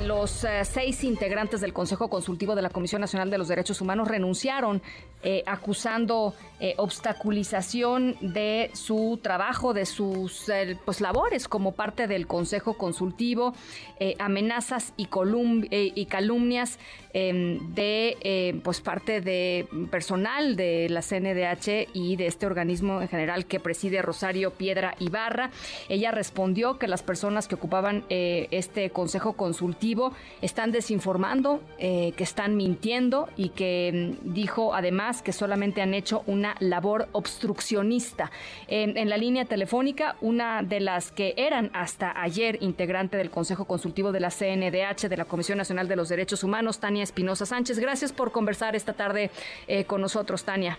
Los 0.00 0.42
eh, 0.42 0.64
seis 0.64 1.04
integrantes 1.04 1.60
del 1.60 1.72
Consejo 1.72 2.08
Consultivo 2.08 2.56
de 2.56 2.62
la 2.62 2.68
Comisión 2.68 3.00
Nacional 3.00 3.30
de 3.30 3.38
los 3.38 3.46
Derechos 3.46 3.80
Humanos 3.80 4.08
renunciaron 4.08 4.82
eh, 5.22 5.44
acusando 5.46 6.34
eh, 6.58 6.74
obstaculización 6.78 8.16
de 8.20 8.70
su 8.74 9.20
trabajo, 9.22 9.72
de 9.72 9.86
sus 9.86 10.50
pues, 10.84 11.00
labores 11.00 11.46
como 11.46 11.72
parte 11.72 12.08
del 12.08 12.26
Consejo 12.26 12.74
Consultivo, 12.74 13.54
amenazas 14.18 14.92
y, 14.96 15.08
y 15.70 16.06
calumnias 16.06 16.78
em, 17.12 17.74
de 17.74 18.60
pues 18.62 18.80
parte 18.80 19.20
de 19.20 19.66
personal 19.90 20.56
de 20.56 20.88
la 20.90 21.00
CNDH 21.00 21.88
y 21.94 22.16
de 22.16 22.26
este 22.26 22.46
organismo 22.46 23.00
en 23.00 23.08
general 23.08 23.46
que 23.46 23.60
preside 23.60 24.02
Rosario 24.02 24.50
Piedra 24.50 24.94
Ibarra. 24.98 25.50
Ella 25.88 26.10
respondió 26.10 26.78
que 26.78 26.88
las 26.88 27.02
personas 27.02 27.48
que 27.48 27.54
ocupaban 27.54 28.04
este 28.08 28.90
Consejo 28.90 29.34
Consultivo 29.34 29.83
están 30.40 30.72
desinformando, 30.72 31.60
que 31.78 32.14
están 32.18 32.56
mintiendo 32.56 33.28
y 33.36 33.50
que 33.50 33.88
em, 33.88 34.16
dijo 34.22 34.74
además 34.74 35.22
que 35.22 35.32
solamente 35.32 35.82
han 35.82 35.94
hecho 35.94 36.22
una 36.26 36.54
labor 36.60 37.08
obstruccionista. 37.12 38.30
en 38.68 39.08
la 39.08 39.16
línea 39.16 39.44
telefónica, 39.44 40.16
una 40.20 40.62
de 40.62 40.80
las 40.80 41.12
que 41.12 41.34
eran 41.36 41.70
hasta 41.74 42.20
ayer 42.20 42.58
integrante 42.62 43.16
del 43.16 43.30
Consejo 43.30 43.64
Consultivo 43.66 44.12
de 44.12 44.20
la 44.20 44.30
CNDH, 44.30 45.08
de 45.08 45.16
la 45.16 45.24
Comisión 45.24 45.58
Nacional 45.58 45.88
de 45.88 45.96
los 45.96 46.08
Derechos 46.08 46.42
Humanos, 46.44 46.78
Tania 46.78 47.02
Espinosa 47.02 47.46
Sánchez. 47.46 47.78
Gracias 47.78 48.12
por 48.12 48.32
conversar 48.32 48.76
esta 48.76 48.92
tarde 48.92 49.30
eh, 49.66 49.84
con 49.84 50.00
nosotros, 50.00 50.44
Tania. 50.44 50.78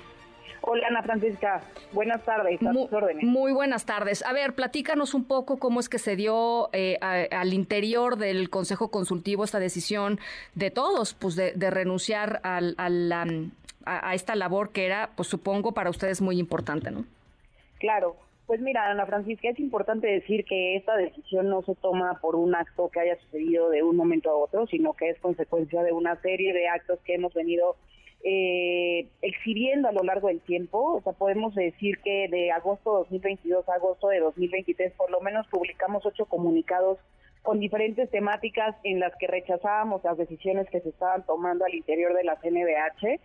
Hola 0.67 0.87
Ana 0.87 1.03
Francisca, 1.03 1.61
buenas 1.93 2.23
tardes, 2.25 2.59
a 2.63 2.73
muy, 2.73 2.85
tus 2.85 2.93
órdenes. 2.93 3.23
Muy 3.23 3.51
buenas 3.51 3.85
tardes. 3.85 4.25
A 4.25 4.33
ver, 4.33 4.53
platícanos 4.55 5.13
un 5.13 5.25
poco 5.25 5.59
cómo 5.59 5.79
es 5.79 5.89
que 5.89 5.99
se 5.99 6.15
dio 6.15 6.69
eh, 6.73 6.97
al 7.01 7.53
interior 7.53 8.17
del 8.17 8.49
Consejo 8.49 8.89
Consultivo 8.89 9.43
esta 9.43 9.59
decisión 9.59 10.19
de 10.55 10.71
todos, 10.71 11.13
pues 11.13 11.35
de, 11.35 11.53
renunciar 11.69 12.39
al, 12.41 12.73
al, 12.79 13.11
a, 13.85 14.15
esta 14.15 14.33
labor 14.33 14.71
que 14.71 14.87
era, 14.87 15.11
pues 15.15 15.27
supongo, 15.27 15.73
para 15.73 15.91
ustedes 15.91 16.19
muy 16.19 16.39
importante, 16.39 16.89
¿no? 16.89 17.05
Claro. 17.77 18.15
Pues 18.47 18.59
mira, 18.59 18.89
Ana 18.89 19.05
Francisca, 19.05 19.49
es 19.49 19.59
importante 19.59 20.07
decir 20.07 20.45
que 20.45 20.77
esta 20.77 20.95
decisión 20.95 21.49
no 21.49 21.61
se 21.61 21.75
toma 21.75 22.19
por 22.21 22.35
un 22.35 22.55
acto 22.55 22.89
que 22.89 22.99
haya 22.99 23.17
sucedido 23.17 23.69
de 23.69 23.83
un 23.83 23.95
momento 23.95 24.31
a 24.31 24.35
otro, 24.35 24.65
sino 24.67 24.93
que 24.93 25.09
es 25.09 25.19
consecuencia 25.19 25.83
de 25.83 25.91
una 25.91 26.15
serie 26.21 26.53
de 26.53 26.67
actos 26.67 26.99
que 27.05 27.15
hemos 27.15 27.33
venido 27.33 27.75
eh, 28.27 29.07
exhibiendo 29.21 29.87
a 29.87 29.91
lo 29.91 30.01
largo 30.01 30.29
del 30.29 30.41
tiempo. 30.41 30.95
O 30.95 31.01
sea, 31.01 31.13
podemos 31.13 31.53
decir 31.53 31.99
que 31.99 32.27
de 32.27 32.51
agosto 32.51 32.93
de 32.93 32.97
2022 32.99 33.69
a 33.69 33.75
agosto 33.75 34.07
de 34.07 34.19
2023 34.19 34.93
por 34.93 35.11
lo 35.11 35.21
menos 35.21 35.45
publicamos 35.47 36.03
ocho 36.07 36.25
comunicados 36.25 36.97
con 37.43 37.59
diferentes 37.59 38.09
temáticas 38.09 38.75
en 38.83 38.99
las 38.99 39.15
que 39.17 39.27
rechazábamos 39.27 40.03
las 40.03 40.17
decisiones 40.17 40.67
que 40.71 40.81
se 40.81 40.89
estaban 40.89 41.23
tomando 41.27 41.65
al 41.65 41.75
interior 41.75 42.15
de 42.15 42.23
la 42.23 42.37
CNDH 42.37 43.21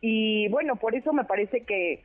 y 0.00 0.46
bueno, 0.48 0.76
por 0.76 0.94
eso 0.94 1.12
me 1.12 1.24
parece 1.24 1.62
que 1.62 2.04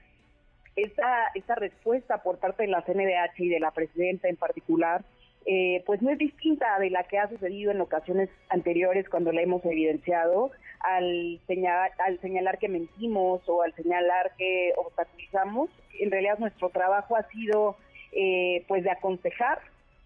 esta, 0.75 1.27
esta 1.35 1.53
respuesta 1.53 2.23
por 2.23 2.39
parte 2.39 2.63
de 2.63 2.69
la 2.69 2.81
CNDH 2.81 3.39
y 3.39 3.49
de 3.49 3.59
la 3.59 3.69
presidenta 3.69 4.27
en 4.27 4.37
particular, 4.37 5.03
eh, 5.45 5.83
pues 5.85 6.01
no 6.01 6.09
es 6.09 6.17
distinta 6.17 6.79
de 6.79 6.89
la 6.89 7.03
que 7.03 7.19
ha 7.19 7.29
sucedido 7.29 7.71
en 7.71 7.81
ocasiones 7.81 8.29
anteriores 8.49 9.09
cuando 9.09 9.31
la 9.31 9.41
hemos 9.41 9.63
evidenciado, 9.65 10.51
al 10.83 11.39
señalar, 11.47 11.91
al 12.05 12.19
señalar 12.19 12.57
que 12.59 12.69
mentimos 12.69 13.41
o 13.47 13.61
al 13.61 13.73
señalar 13.75 14.31
que 14.37 14.73
obstaculizamos. 14.77 15.69
En 15.99 16.11
realidad 16.11 16.39
nuestro 16.39 16.69
trabajo 16.69 17.15
ha 17.15 17.23
sido 17.29 17.77
eh, 18.11 18.65
pues 18.67 18.83
de 18.83 18.91
aconsejar, 18.91 19.59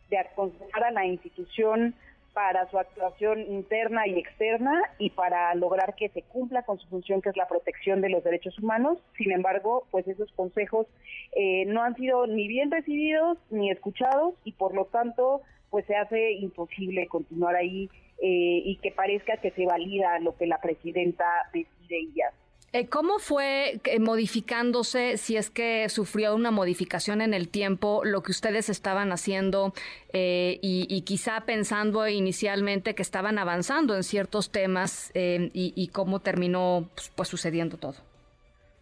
de 0.09 0.18
aconsejar 0.20 0.84
a 0.84 0.92
la 0.92 1.06
institución 1.06 1.96
para 2.36 2.70
su 2.70 2.78
actuación 2.78 3.40
interna 3.40 4.08
y 4.08 4.19
externa 4.19 4.81
y 5.00 5.09
para 5.12 5.56
lograr 5.56 5.96
que 5.96 6.09
se 6.09 6.22
cumpla 6.22 6.64
con 6.64 6.78
su 6.78 6.88
función 6.90 7.22
que 7.22 7.30
es 7.30 7.38
la 7.38 7.47
protección 7.47 8.02
de 8.02 8.09
los 8.09 8.25
derechos 8.25 8.59
humanos. 8.59 9.00
Sin 9.18 9.31
embargo, 9.31 9.88
pues 9.90 10.06
esos 10.06 10.30
consejos 10.34 10.85
eh, 11.31 11.64
no 11.68 11.81
han 11.81 11.96
sido 11.96 12.28
ni 12.28 12.50
bien 12.50 12.72
recibidos 12.72 13.38
ni 13.52 13.72
escuchados 13.72 14.35
y 14.44 14.52
por 14.52 14.75
lo 14.75 14.84
tanto 14.85 15.44
pues 15.70 15.86
se 15.86 15.96
hace 15.96 16.34
imposible 16.34 17.08
continuar 17.08 17.56
ahí 17.56 17.90
eh, 18.22 18.62
y 18.66 18.78
que 18.81 18.92
parezca 18.92 19.38
que 19.38 19.52
se 19.52 19.66
valida 19.66 20.20
lo 20.20 20.36
que 20.38 20.48
la 20.48 20.59
presidenta 20.62 21.26
decide 21.53 22.00
y 22.00 22.22
hace. 22.22 22.46
Eh, 22.76 22.88
¿Cómo 22.88 23.20
fue 23.20 23.80
eh, 23.86 24.00
modificándose, 24.00 25.16
si 25.16 25.38
es 25.38 25.50
que 25.50 25.88
sufrió 25.88 26.36
una 26.36 26.52
modificación 26.52 27.22
en 27.22 27.34
el 27.34 27.48
tiempo, 27.48 28.02
lo 28.03 28.22
que 28.22 28.31
ustedes 28.31 28.68
estaban 28.68 29.14
haciendo 29.14 29.74
eh, 30.12 30.59
y, 30.62 31.02
quizá 31.03 31.46
pensando 31.46 32.06
inicialmente 32.06 32.94
que 32.94 33.02
estaban 33.02 33.38
avanzando 33.38 33.96
en 33.96 34.03
ciertos 34.03 34.52
temas 34.52 35.09
y, 35.14 35.90
cómo 35.94 36.20
terminó 36.20 36.90
pues, 36.96 37.14
pues, 37.16 37.30
sucediendo 37.30 37.78
todo? 37.78 37.96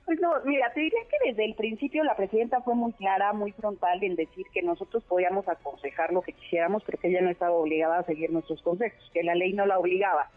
Pues 0.05 0.19
no, 0.19 0.33
mira, 0.43 0.71
te 0.73 0.81
diría 0.81 0.99
que 1.09 1.29
desde 1.29 1.45
el 1.45 1.55
principio 1.55 2.03
la 2.03 2.15
presidenta 2.15 2.61
fue 2.61 2.75
muy 2.75 2.91
clara, 2.93 3.31
muy 3.31 3.53
frontal 3.53 4.03
en 4.03 4.15
decir 4.15 4.45
que 4.53 4.61
nosotros 4.61 5.03
podíamos 5.05 5.47
aconsejar 5.47 6.11
lo 6.11 6.21
que 6.21 6.33
quisiéramos, 6.33 6.83
pero 6.85 6.97
que 6.97 7.07
ella 7.07 7.21
no 7.21 7.29
estaba 7.29 7.55
obligada 7.55 7.99
a 7.99 8.03
seguir 8.03 8.31
nuestros 8.31 8.61
consejos, 8.61 9.09
que 9.13 9.23
la 9.23 9.35
ley 9.35 9.53
no 9.53 9.65
la 9.65 9.79
obligaba. 9.79 10.29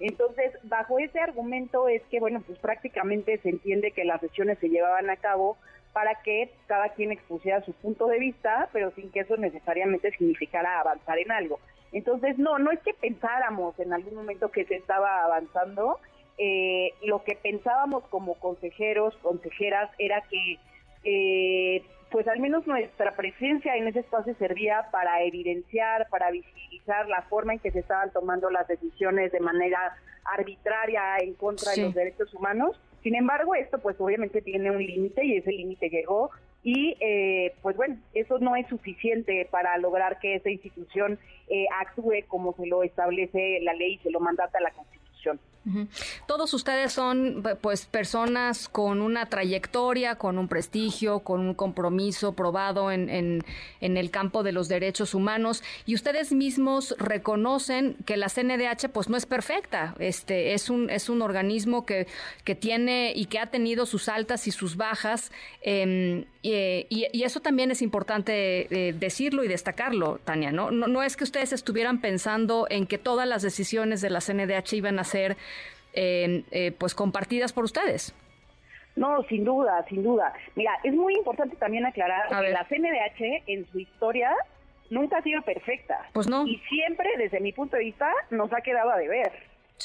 Entonces, 0.00 0.52
bajo 0.64 0.98
ese 0.98 1.18
argumento 1.18 1.88
es 1.88 2.02
que, 2.10 2.20
bueno, 2.20 2.42
pues 2.46 2.58
prácticamente 2.58 3.38
se 3.38 3.48
entiende 3.48 3.92
que 3.92 4.04
las 4.04 4.20
sesiones 4.20 4.58
se 4.58 4.68
llevaban 4.68 5.08
a 5.08 5.16
cabo 5.16 5.56
para 5.94 6.16
que 6.22 6.50
cada 6.66 6.90
quien 6.90 7.10
expusiera 7.10 7.62
su 7.62 7.72
punto 7.72 8.06
de 8.06 8.18
vista, 8.18 8.68
pero 8.72 8.90
sin 8.90 9.10
que 9.10 9.20
eso 9.20 9.36
necesariamente 9.38 10.10
significara 10.12 10.80
avanzar 10.80 11.18
en 11.18 11.32
algo. 11.32 11.58
Entonces, 11.92 12.38
no, 12.38 12.58
no 12.58 12.70
es 12.70 12.80
que 12.80 12.92
pensáramos 12.94 13.78
en 13.78 13.92
algún 13.92 14.14
momento 14.14 14.50
que 14.50 14.64
se 14.64 14.76
estaba 14.76 15.24
avanzando, 15.24 15.98
eh, 16.38 16.92
lo 17.04 17.22
que 17.24 17.36
pensábamos 17.36 18.04
como 18.04 18.34
consejeros, 18.34 19.16
consejeras, 19.22 19.90
era 19.98 20.22
que 20.22 20.58
eh, 21.04 21.82
pues 22.10 22.28
al 22.28 22.40
menos 22.40 22.66
nuestra 22.66 23.12
presencia 23.16 23.74
en 23.76 23.88
ese 23.88 24.00
espacio 24.00 24.34
servía 24.38 24.88
para 24.92 25.22
evidenciar, 25.22 26.08
para 26.10 26.30
visibilizar 26.30 27.08
la 27.08 27.22
forma 27.22 27.54
en 27.54 27.58
que 27.58 27.70
se 27.70 27.80
estaban 27.80 28.12
tomando 28.12 28.50
las 28.50 28.68
decisiones 28.68 29.32
de 29.32 29.40
manera 29.40 29.96
arbitraria 30.24 31.16
en 31.18 31.34
contra 31.34 31.72
de 31.72 31.82
los 31.82 31.94
derechos 31.94 32.32
humanos. 32.34 32.78
Sin 33.02 33.14
embargo, 33.14 33.54
esto 33.54 33.78
pues 33.78 33.96
obviamente 33.98 34.42
tiene 34.42 34.70
un 34.70 34.78
límite 34.78 35.24
y 35.24 35.38
ese 35.38 35.50
límite 35.50 35.88
llegó 35.88 36.30
y 36.62 36.96
eh, 37.00 37.54
pues 37.60 37.76
bueno, 37.76 37.96
eso 38.14 38.38
no 38.38 38.54
es 38.54 38.68
suficiente 38.68 39.48
para 39.50 39.76
lograr 39.78 40.20
que 40.20 40.36
esa 40.36 40.50
institución 40.50 41.18
eh, 41.48 41.66
actúe 41.80 42.24
como 42.28 42.54
se 42.54 42.66
lo 42.66 42.84
establece 42.84 43.58
la 43.62 43.74
ley 43.74 43.94
y 43.94 43.98
se 43.98 44.10
lo 44.10 44.20
mandata 44.20 44.60
la 44.60 44.70
Constitución. 44.70 45.40
Todos 46.26 46.54
ustedes 46.54 46.92
son 46.92 47.44
pues 47.60 47.86
personas 47.86 48.68
con 48.68 49.00
una 49.00 49.26
trayectoria, 49.26 50.16
con 50.16 50.38
un 50.38 50.48
prestigio, 50.48 51.20
con 51.20 51.40
un 51.40 51.54
compromiso 51.54 52.32
probado 52.32 52.90
en, 52.90 53.08
en, 53.08 53.96
el 53.96 54.10
campo 54.10 54.42
de 54.42 54.50
los 54.50 54.68
derechos 54.68 55.14
humanos 55.14 55.62
y 55.86 55.94
ustedes 55.94 56.32
mismos 56.32 56.96
reconocen 56.98 57.96
que 58.06 58.16
la 58.16 58.28
CNDH 58.28 58.88
pues 58.92 59.08
no 59.08 59.16
es 59.16 59.26
perfecta, 59.26 59.94
este 60.00 60.54
es 60.54 60.68
un 60.68 60.90
es 60.90 61.08
un 61.08 61.22
organismo 61.22 61.86
que, 61.86 62.08
que 62.44 62.56
tiene 62.56 63.12
y 63.14 63.26
que 63.26 63.38
ha 63.38 63.46
tenido 63.46 63.86
sus 63.86 64.08
altas 64.08 64.48
y 64.48 64.50
sus 64.50 64.76
bajas 64.76 65.30
em, 65.62 66.24
y, 66.42 67.22
eso 67.22 67.40
también 67.40 67.70
es 67.70 67.82
importante 67.82 68.66
eh, 68.88 68.92
decirlo 68.92 69.44
y 69.44 69.48
destacarlo, 69.48 70.18
Tania, 70.24 70.50
¿no? 70.50 70.72
¿no? 70.72 70.88
No 70.88 71.02
es 71.04 71.16
que 71.16 71.22
ustedes 71.22 71.52
estuvieran 71.52 72.00
pensando 72.00 72.66
en 72.68 72.86
que 72.86 72.98
todas 72.98 73.28
las 73.28 73.42
decisiones 73.42 74.00
de 74.00 74.10
la 74.10 74.20
CNDH 74.20 74.72
iban 74.72 74.98
a 74.98 75.04
ser 75.04 75.36
eh, 75.92 76.74
pues 76.78 76.94
compartidas 76.94 77.52
por 77.52 77.64
ustedes. 77.64 78.14
No, 78.96 79.22
sin 79.24 79.44
duda, 79.44 79.84
sin 79.88 80.02
duda. 80.02 80.32
Mira, 80.54 80.72
es 80.84 80.92
muy 80.92 81.14
importante 81.14 81.56
también 81.56 81.86
aclarar 81.86 82.28
que 82.28 82.50
la 82.50 82.64
CNDH 82.64 83.44
en 83.46 83.66
su 83.70 83.78
historia 83.78 84.30
nunca 84.90 85.18
ha 85.18 85.22
sido 85.22 85.40
perfecta. 85.42 86.06
Pues 86.12 86.28
no. 86.28 86.46
Y 86.46 86.58
siempre, 86.68 87.08
desde 87.16 87.40
mi 87.40 87.52
punto 87.52 87.76
de 87.76 87.84
vista, 87.84 88.10
nos 88.30 88.52
ha 88.52 88.60
quedado 88.60 88.90
a 88.90 88.98
deber. 88.98 89.32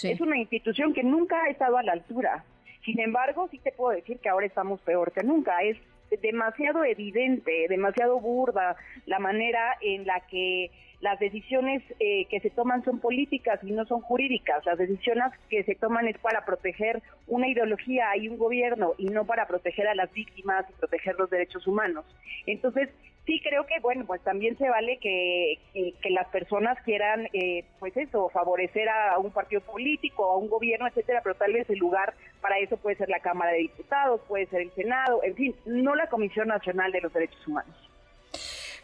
Es 0.03 0.21
una 0.21 0.37
institución 0.37 0.93
que 0.93 1.03
nunca 1.03 1.41
ha 1.43 1.49
estado 1.49 1.77
a 1.77 1.83
la 1.83 1.93
altura. 1.93 2.43
Sin 2.83 2.99
embargo, 2.99 3.47
sí 3.49 3.57
te 3.59 3.71
puedo 3.71 3.95
decir 3.95 4.19
que 4.19 4.29
ahora 4.29 4.45
estamos 4.45 4.79
peor 4.81 5.11
que 5.11 5.23
nunca. 5.23 5.61
Es 5.63 5.77
demasiado 6.21 6.83
evidente, 6.83 7.67
demasiado 7.69 8.19
burda 8.19 8.75
la 9.05 9.19
manera 9.19 9.77
en 9.81 10.05
la 10.05 10.21
que 10.27 10.71
las 10.99 11.19
decisiones 11.19 11.83
eh, 11.99 12.25
que 12.25 12.39
se 12.39 12.49
toman 12.49 12.83
son 12.83 12.99
políticas 12.99 13.59
y 13.63 13.71
no 13.71 13.85
son 13.85 14.01
jurídicas. 14.01 14.65
Las 14.65 14.77
decisiones 14.77 15.31
que 15.49 15.63
se 15.63 15.75
toman 15.75 16.07
es 16.07 16.17
para 16.17 16.43
proteger 16.45 17.03
una 17.27 17.47
ideología 17.47 18.15
y 18.17 18.29
un 18.29 18.37
gobierno 18.37 18.93
y 18.97 19.05
no 19.05 19.25
para 19.25 19.47
proteger 19.47 19.87
a 19.87 19.95
las 19.95 20.11
víctimas 20.11 20.65
y 20.69 20.73
proteger 20.73 21.15
los 21.19 21.29
derechos 21.29 21.67
humanos. 21.67 22.05
Entonces, 22.47 22.89
sí 23.27 23.41
creo 23.43 23.67
que, 23.67 23.79
bueno, 23.81 24.05
pues 24.05 24.21
también 24.21 24.57
se 24.57 24.67
vale 24.69 24.97
que, 24.97 25.59
que, 25.73 26.09
las 26.09 26.27
personas 26.29 26.81
quieran, 26.83 27.27
eh, 27.33 27.65
pues 27.77 27.95
eso, 27.97 28.29
favorecer 28.29 28.87
a 28.89 29.19
un 29.19 29.31
partido 29.31 29.61
político, 29.61 30.31
a 30.31 30.37
un 30.37 30.49
gobierno, 30.49 30.87
etcétera, 30.87 31.19
pero 31.21 31.35
tal 31.35 31.53
vez 31.53 31.69
el 31.69 31.77
lugar 31.77 32.15
para 32.41 32.57
eso 32.57 32.77
puede 32.77 32.95
ser 32.95 33.09
la 33.09 33.19
Cámara 33.19 33.51
de 33.51 33.59
Diputados, 33.59 34.21
puede 34.27 34.47
ser 34.47 34.61
el 34.61 34.71
Senado, 34.71 35.21
en 35.23 35.35
fin, 35.35 35.55
no 35.65 35.93
la 35.93 36.07
Comisión 36.07 36.47
Nacional 36.47 36.91
de 36.91 37.01
los 37.01 37.13
Derechos 37.13 37.45
Humanos. 37.45 37.75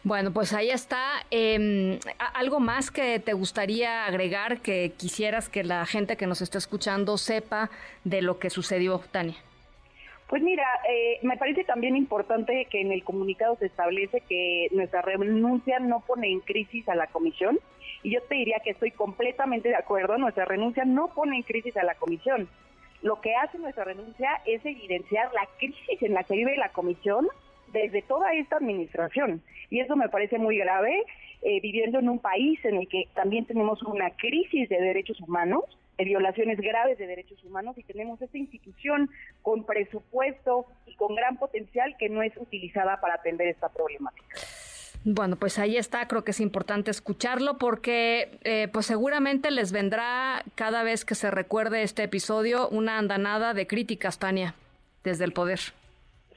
Bueno, 0.02 0.34
pues 0.34 0.52
ahí 0.52 0.70
está. 0.70 1.24
Eh, 1.30 1.98
¿Algo 2.34 2.60
más 2.60 2.90
que 2.90 3.18
te 3.20 3.32
gustaría 3.32 4.04
agregar 4.04 4.60
que 4.60 4.92
quisieras 4.98 5.48
que 5.48 5.64
la 5.64 5.86
gente 5.86 6.18
que 6.18 6.26
nos 6.26 6.42
está 6.42 6.58
escuchando 6.58 7.16
sepa 7.16 7.70
de 8.04 8.20
lo 8.20 8.38
que 8.38 8.50
sucedió, 8.50 8.98
Tania? 9.10 9.36
Pues 10.28 10.42
mira, 10.42 10.66
eh, 10.88 11.18
me 11.22 11.36
parece 11.36 11.64
también 11.64 11.96
importante 11.96 12.66
que 12.70 12.80
en 12.80 12.92
el 12.92 13.04
comunicado 13.04 13.56
se 13.56 13.66
establece 13.66 14.22
que 14.22 14.68
nuestra 14.72 15.02
renuncia 15.02 15.78
no 15.80 16.00
pone 16.00 16.30
en 16.30 16.40
crisis 16.40 16.88
a 16.88 16.94
la 16.94 17.06
comisión 17.08 17.58
y 18.02 18.10
yo 18.10 18.22
te 18.22 18.34
diría 18.34 18.60
que 18.62 18.70
estoy 18.70 18.90
completamente 18.90 19.70
de 19.70 19.76
acuerdo, 19.76 20.18
nuestra 20.18 20.44
renuncia 20.44 20.84
no 20.84 21.08
pone 21.08 21.36
en 21.36 21.42
crisis 21.42 21.76
a 21.76 21.84
la 21.84 21.94
comisión. 21.94 22.48
Lo 23.02 23.20
que 23.20 23.34
hace 23.34 23.58
nuestra 23.58 23.84
renuncia 23.84 24.40
es 24.46 24.64
evidenciar 24.64 25.32
la 25.32 25.46
crisis 25.58 26.02
en 26.02 26.14
la 26.14 26.24
que 26.24 26.34
vive 26.34 26.56
la 26.56 26.70
comisión 26.70 27.28
desde 27.72 28.02
toda 28.02 28.32
esta 28.34 28.56
administración. 28.56 29.42
Y 29.70 29.80
eso 29.80 29.96
me 29.96 30.08
parece 30.08 30.38
muy 30.38 30.58
grave, 30.58 31.04
eh, 31.42 31.60
viviendo 31.60 31.98
en 31.98 32.08
un 32.08 32.18
país 32.18 32.62
en 32.64 32.76
el 32.76 32.88
que 32.88 33.08
también 33.14 33.46
tenemos 33.46 33.82
una 33.82 34.10
crisis 34.10 34.68
de 34.68 34.80
derechos 34.80 35.20
humanos, 35.20 35.64
de 35.98 36.04
violaciones 36.04 36.58
graves 36.60 36.98
de 36.98 37.06
derechos 37.06 37.42
humanos, 37.44 37.76
y 37.78 37.82
tenemos 37.82 38.20
esta 38.20 38.38
institución 38.38 39.10
con 39.42 39.64
presupuesto 39.64 40.66
y 40.86 40.94
con 40.96 41.14
gran 41.14 41.36
potencial 41.36 41.96
que 41.98 42.08
no 42.08 42.22
es 42.22 42.36
utilizada 42.36 43.00
para 43.00 43.14
atender 43.14 43.48
esta 43.48 43.68
problemática. 43.68 44.36
Bueno, 45.06 45.36
pues 45.36 45.58
ahí 45.58 45.76
está, 45.76 46.08
creo 46.08 46.24
que 46.24 46.30
es 46.30 46.40
importante 46.40 46.90
escucharlo 46.90 47.58
porque 47.58 48.38
eh, 48.42 48.68
pues 48.72 48.86
seguramente 48.86 49.50
les 49.50 49.70
vendrá 49.70 50.42
cada 50.54 50.82
vez 50.82 51.04
que 51.04 51.14
se 51.14 51.30
recuerde 51.30 51.82
este 51.82 52.04
episodio 52.04 52.70
una 52.70 52.96
andanada 52.96 53.52
de 53.52 53.66
críticas, 53.66 54.18
Tania, 54.18 54.54
desde 55.02 55.24
el 55.24 55.34
poder. 55.34 55.60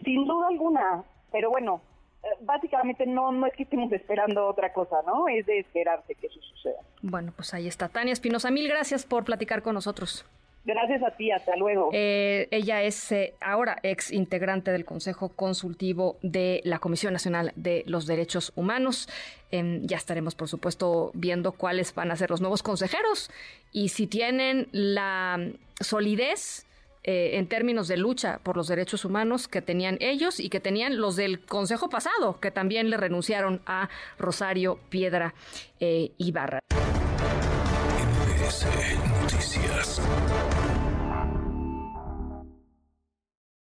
Sin 0.03 0.25
duda 0.25 0.49
alguna, 0.49 1.03
pero 1.31 1.49
bueno, 1.49 1.81
eh, 2.23 2.27
básicamente 2.41 3.05
no, 3.05 3.31
no 3.31 3.47
es 3.47 3.53
que 3.53 3.63
estemos 3.63 3.89
esperando 3.93 4.45
otra 4.45 4.73
cosa, 4.73 4.97
¿no? 5.05 5.29
Es 5.29 5.45
de 5.45 5.59
esperarse 5.59 6.13
que 6.15 6.27
eso 6.27 6.41
suceda. 6.41 6.81
Bueno, 7.09 7.31
pues 7.35 7.53
ahí 7.53 7.67
está. 7.67 7.87
Tania 7.87 8.11
Espinosa, 8.11 8.51
mil 8.51 8.67
gracias 8.67 9.05
por 9.05 9.23
platicar 9.23 9.61
con 9.61 9.73
nosotros. 9.73 10.25
Gracias 10.65 11.01
a 11.01 11.11
ti, 11.11 11.31
hasta 11.31 11.55
luego. 11.55 11.91
Eh, 11.93 12.49
ella 12.51 12.83
es 12.83 13.13
eh, 13.13 13.33
ahora 13.39 13.77
ex 13.83 14.11
integrante 14.11 14.71
del 14.71 14.83
Consejo 14.83 15.29
Consultivo 15.29 16.17
de 16.21 16.59
la 16.65 16.79
Comisión 16.79 17.13
Nacional 17.13 17.53
de 17.55 17.83
los 17.87 18.05
Derechos 18.05 18.51
Humanos. 18.57 19.07
Em, 19.49 19.87
ya 19.87 19.95
estaremos, 19.95 20.35
por 20.35 20.49
supuesto, 20.49 21.11
viendo 21.13 21.53
cuáles 21.53 21.95
van 21.95 22.11
a 22.11 22.17
ser 22.17 22.29
los 22.29 22.41
nuevos 22.41 22.63
consejeros 22.63 23.31
y 23.71 23.87
si 23.87 24.07
tienen 24.07 24.67
la 24.73 25.39
solidez 25.79 26.67
eh, 27.07 27.37
en 27.37 27.47
términos 27.47 27.87
de 27.87 27.95
lucha 27.95 28.41
por 28.43 28.57
los 28.57 28.67
derechos 28.67 29.05
humanos 29.05 29.47
que 29.47 29.61
tenían 29.61 29.97
ellos 30.01 30.41
y 30.41 30.49
que 30.49 30.59
tenían 30.59 30.97
los 30.97 31.15
del 31.15 31.39
Consejo 31.39 31.87
pasado, 31.87 32.41
que 32.41 32.51
también 32.51 32.89
le 32.89 32.97
renunciaron 32.97 33.61
a 33.65 33.87
Rosario 34.19 34.77
Piedra 34.89 35.33
eh, 35.79 36.11
Ibarra. 38.47 39.21
Noticias. 39.21 39.99